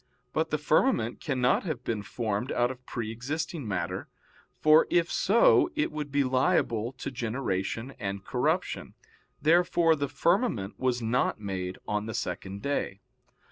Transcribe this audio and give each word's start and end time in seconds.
But 0.33 0.49
the 0.49 0.57
firmament 0.57 1.19
cannot 1.19 1.61
have 1.65 1.83
been 1.83 2.01
formed 2.01 2.51
out 2.51 2.71
of 2.71 2.83
pre 2.87 3.11
existing 3.11 3.67
matter, 3.67 4.07
for 4.59 4.87
if 4.89 5.11
so 5.11 5.69
it 5.75 5.91
would 5.91 6.11
be 6.11 6.23
liable 6.23 6.91
to 6.93 7.11
generation 7.11 7.91
and 7.99 8.25
corruption. 8.25 8.95
Therefore 9.43 9.95
the 9.95 10.09
firmament 10.09 10.79
was 10.79 11.03
not 11.03 11.39
made 11.39 11.77
on 11.87 12.07
the 12.07 12.15
second 12.15 12.63
day. 12.63 12.99